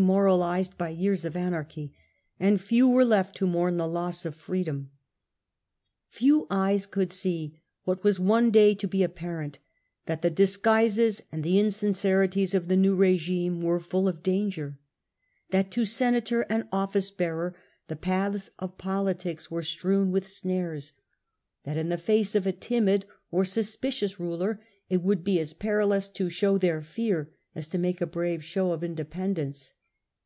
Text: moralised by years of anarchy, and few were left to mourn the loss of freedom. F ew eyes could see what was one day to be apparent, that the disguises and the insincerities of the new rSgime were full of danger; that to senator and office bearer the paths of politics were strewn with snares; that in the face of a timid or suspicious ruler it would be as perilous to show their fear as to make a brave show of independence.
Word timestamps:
moralised 0.00 0.78
by 0.78 0.88
years 0.88 1.26
of 1.26 1.36
anarchy, 1.36 1.92
and 2.38 2.58
few 2.58 2.88
were 2.88 3.04
left 3.04 3.36
to 3.36 3.46
mourn 3.46 3.76
the 3.76 3.86
loss 3.86 4.24
of 4.24 4.34
freedom. 4.34 4.90
F 6.10 6.22
ew 6.22 6.46
eyes 6.50 6.86
could 6.86 7.10
see 7.12 7.60
what 7.84 8.02
was 8.02 8.18
one 8.18 8.50
day 8.50 8.74
to 8.74 8.88
be 8.88 9.02
apparent, 9.02 9.58
that 10.06 10.22
the 10.22 10.30
disguises 10.30 11.22
and 11.30 11.44
the 11.44 11.58
insincerities 11.60 12.54
of 12.54 12.68
the 12.68 12.78
new 12.78 12.96
rSgime 12.96 13.60
were 13.60 13.78
full 13.78 14.08
of 14.08 14.22
danger; 14.22 14.78
that 15.50 15.70
to 15.70 15.84
senator 15.84 16.46
and 16.48 16.66
office 16.72 17.10
bearer 17.10 17.54
the 17.88 17.94
paths 17.96 18.50
of 18.58 18.78
politics 18.78 19.50
were 19.50 19.62
strewn 19.62 20.10
with 20.10 20.26
snares; 20.26 20.94
that 21.64 21.76
in 21.76 21.90
the 21.90 21.98
face 21.98 22.34
of 22.34 22.46
a 22.46 22.52
timid 22.52 23.04
or 23.30 23.44
suspicious 23.44 24.18
ruler 24.18 24.62
it 24.88 25.02
would 25.02 25.22
be 25.22 25.38
as 25.38 25.52
perilous 25.52 26.08
to 26.08 26.30
show 26.30 26.56
their 26.56 26.80
fear 26.80 27.34
as 27.54 27.68
to 27.68 27.76
make 27.76 28.00
a 28.00 28.06
brave 28.06 28.42
show 28.42 28.72
of 28.72 28.82
independence. 28.82 29.74